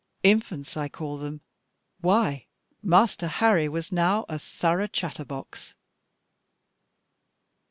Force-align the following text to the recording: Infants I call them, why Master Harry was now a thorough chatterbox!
Infants 0.23 0.75
I 0.75 0.89
call 0.89 1.19
them, 1.19 1.41
why 1.99 2.47
Master 2.81 3.27
Harry 3.27 3.69
was 3.69 3.91
now 3.91 4.25
a 4.27 4.39
thorough 4.39 4.87
chatterbox! 4.87 5.75